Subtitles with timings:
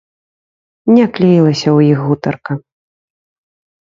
[0.95, 2.57] Не клеілася ў іх гутарка.